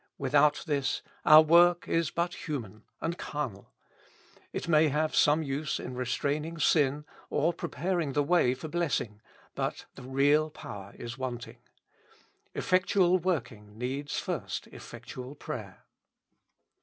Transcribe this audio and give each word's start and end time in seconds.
Without 0.17 0.63
this 0.65 1.03
our 1.25 1.43
work 1.43 1.87
is 1.87 2.09
but 2.09 2.47
human 2.47 2.81
and 3.01 3.19
carnal; 3.19 3.69
it 4.51 4.67
may 4.67 4.87
have 4.87 5.15
some 5.15 5.43
use 5.43 5.79
in 5.79 5.93
restraining 5.93 6.57
sin, 6.57 7.05
or 7.29 7.53
preparing 7.53 8.13
the 8.13 8.23
way 8.23 8.55
for 8.55 8.67
blessing, 8.67 9.21
but 9.53 9.85
the 9.93 10.01
real 10.01 10.49
power 10.49 10.95
is 10.97 11.19
wanting. 11.19 11.59
Effectual 12.55 13.19
working 13.19 13.77
needs 13.77 14.17
first 14.19 14.65
effectual 14.71 15.35
prayer. 15.35 15.83